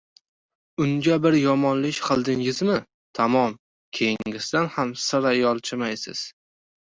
Unga 0.83 1.15
bir 1.25 1.35
yomonlik 1.39 1.99
qildingizmi, 2.05 2.77
tamom, 3.19 3.53
keyingisidan 3.99 4.71
ham 4.77 4.95
sira 5.03 5.35
yolchimaysiz. 5.41 6.25